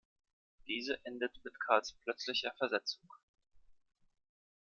[0.65, 3.07] Diese endet mit Karls plötzlicher Versetzung.